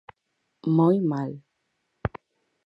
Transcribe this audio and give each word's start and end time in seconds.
Moi 0.77 0.97
mal. 1.11 1.31